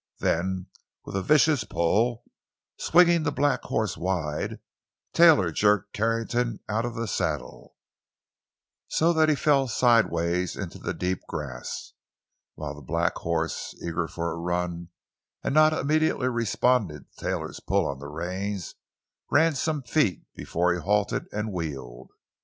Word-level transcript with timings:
Then 0.17 0.65
with 1.05 1.15
a 1.15 1.21
vicious 1.21 1.63
pull, 1.63 2.23
swinging 2.75 3.21
the 3.21 3.31
black 3.31 3.61
horse 3.61 3.95
wide, 3.97 4.59
Taylor 5.13 5.51
jerked 5.51 5.93
Carrington 5.93 6.59
out 6.67 6.85
of 6.85 6.95
the 6.95 7.07
saddle, 7.07 7.75
so 8.87 9.13
that 9.13 9.29
he 9.29 9.35
fell 9.35 9.67
sidewise 9.67 10.55
into 10.55 10.79
the 10.79 10.95
deep 10.95 11.21
grass—while 11.27 12.73
the 12.73 12.81
black 12.81 13.13
horse, 13.17 13.75
eager 13.79 14.07
for 14.07 14.31
a 14.31 14.37
run, 14.39 14.89
and 15.43 15.53
not 15.53 15.71
immediately 15.71 16.29
responding 16.29 17.05
to 17.05 17.23
Taylor's 17.23 17.59
pull 17.59 17.85
on 17.85 17.99
the 17.99 18.07
reins, 18.07 18.73
ran 19.29 19.53
some 19.53 19.83
feet 19.83 20.23
before 20.33 20.73
he 20.73 20.79
halted 20.79 21.27
and 21.31 21.53
wheeled. 21.53 22.09